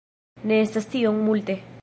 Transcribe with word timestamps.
Ne 0.51 0.57
estas 0.61 0.89
tiom 0.95 1.21
multe. 1.29 1.63